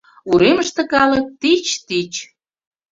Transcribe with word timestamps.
Уремыште 0.29 0.81
калык 0.91 1.25
тич-тич. 1.41 2.13